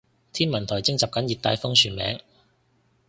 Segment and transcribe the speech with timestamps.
[0.33, 2.19] 天文台徵集緊熱帶風旋名